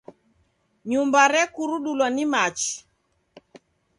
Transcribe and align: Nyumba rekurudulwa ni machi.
Nyumba 0.89 1.19
rekurudulwa 1.33 2.07
ni 2.15 2.23
machi. 2.31 2.73